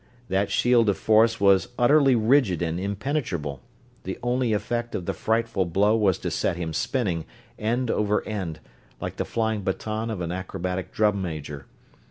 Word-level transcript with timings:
That 0.29 0.49
shield 0.49 0.89
of 0.89 0.97
force 0.97 1.39
was 1.39 1.67
utterly 1.77 2.15
rigid 2.15 2.63
and 2.63 2.79
impenetrable; 2.79 3.61
the 4.01 4.17
only 4.23 4.51
effect 4.51 4.95
of 4.95 5.05
the 5.05 5.13
frightful 5.13 5.63
blow 5.65 5.95
was 5.95 6.17
to 6.25 6.31
set 6.31 6.57
him 6.57 6.73
spinning, 6.73 7.23
end 7.59 7.91
over 7.91 8.23
end, 8.27 8.61
like 8.99 9.17
the 9.17 9.25
flying 9.25 9.61
baton 9.61 10.09
of 10.09 10.19
an 10.19 10.31
acrobatic 10.31 10.91
drum 10.91 11.21
major. 11.21 11.67